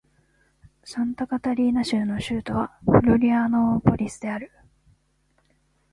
[0.83, 4.51] サンタカタリーナ州の州都はフロリアノーポリスである